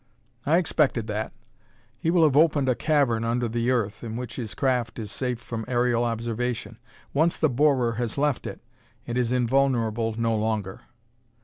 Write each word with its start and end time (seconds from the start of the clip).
"I 0.47 0.57
expected 0.57 1.05
that. 1.05 1.31
He 1.99 2.09
will 2.09 2.23
have 2.23 2.35
opened 2.35 2.67
a 2.67 2.73
cavern 2.73 3.23
under 3.23 3.47
the 3.47 3.69
earth, 3.69 4.03
in 4.03 4.15
which 4.15 4.37
his 4.37 4.55
craft 4.55 4.97
is 4.97 5.11
safe 5.11 5.37
from 5.39 5.63
aerial 5.67 6.03
observation. 6.05 6.79
Once 7.13 7.37
the 7.37 7.49
borer 7.51 7.91
has 8.01 8.17
left 8.17 8.47
it, 8.47 8.61
it 9.05 9.15
is 9.15 9.31
invulnerable 9.31 10.15
no 10.17 10.35
longer." 10.35 10.81